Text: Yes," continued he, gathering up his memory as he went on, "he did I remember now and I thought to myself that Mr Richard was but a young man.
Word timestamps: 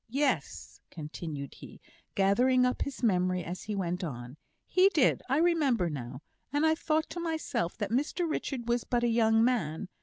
Yes," 0.09 0.81
continued 0.89 1.53
he, 1.53 1.79
gathering 2.15 2.65
up 2.65 2.81
his 2.81 3.03
memory 3.03 3.43
as 3.43 3.61
he 3.61 3.75
went 3.75 4.03
on, 4.03 4.35
"he 4.65 4.89
did 4.89 5.21
I 5.29 5.37
remember 5.37 5.91
now 5.91 6.23
and 6.51 6.65
I 6.65 6.73
thought 6.73 7.07
to 7.11 7.19
myself 7.19 7.77
that 7.77 7.91
Mr 7.91 8.27
Richard 8.27 8.67
was 8.67 8.83
but 8.83 9.03
a 9.03 9.07
young 9.07 9.43
man. 9.43 9.89